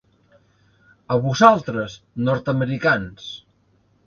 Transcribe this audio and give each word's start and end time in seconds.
A 1.15 1.17
vosaltres, 1.25 1.99
nord-americans. 2.31 3.29